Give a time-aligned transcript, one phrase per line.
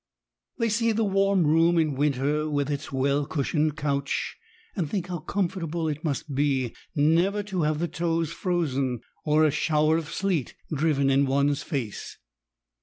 [0.57, 4.35] They see the warm room in winter, with its well cushioned couch,
[4.75, 9.51] and think how comfortable it must be never to have the toes frozen, or a
[9.51, 12.17] shower of sleet driven in one's face.